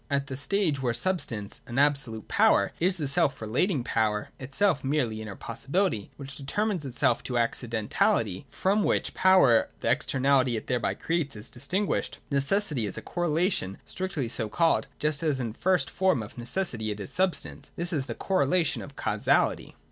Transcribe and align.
152.] 0.07 0.15
At 0.19 0.25
the 0.27 0.35
stage, 0.35 0.81
where 0.81 0.93
substance, 0.95 1.61
as 1.67 1.77
absolute 1.77 2.27
power, 2.27 2.71
is 2.79 2.97
the 2.97 3.07
self 3.07 3.39
relating 3.39 3.83
power 3.83 4.29
(itself 4.39 4.83
a 4.83 4.87
merely 4.87 5.21
inner 5.21 5.35
possibility) 5.35 6.09
which 6.17 6.31
thus 6.31 6.37
determines 6.37 6.83
itself 6.83 7.21
to 7.21 7.33
accidentality,— 7.33 8.45
fromwhich 8.51 9.13
power 9.13 9.69
the 9.81 9.91
externality 9.91 10.57
it 10.57 10.65
thereby 10.65 10.95
creates 10.95 11.35
is 11.35 11.51
distinguished— 11.51 12.17
necessity 12.31 12.87
is 12.87 12.97
a 12.97 13.01
correlation 13.03 13.77
strictly 13.85 14.27
so 14.27 14.49
called, 14.49 14.87
just 14.97 15.21
as 15.21 15.39
in 15.39 15.51
the 15.51 15.59
first 15.59 15.87
form 15.91 16.23
of 16.23 16.35
necessity, 16.35 16.89
it 16.89 16.99
is 16.99 17.11
substance. 17.11 17.69
This 17.75 17.93
is 17.93 18.07
the 18.07 18.15
correlation 18.15 18.81
of 18.81 18.95
Causality. 18.95 19.75